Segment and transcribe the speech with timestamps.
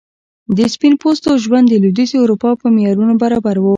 [0.57, 3.65] د سپین پوستو ژوند د لوېدیځي اروپا په معیارونو برابر و.